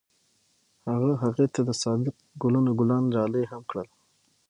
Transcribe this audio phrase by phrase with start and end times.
[0.89, 3.87] هغه هغې ته د صادق ګلونه ګلان ډالۍ هم کړل.